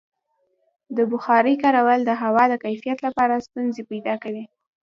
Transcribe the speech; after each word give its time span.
د 0.97 0.97
بخارۍ 1.11 1.55
کارول 1.63 1.99
د 2.05 2.11
هوا 2.21 2.43
د 2.49 2.53
کیفیت 2.63 2.99
لپاره 3.07 3.43
ستونزې 3.47 3.81
پیدا 3.91 4.13
کوي. 4.23 4.43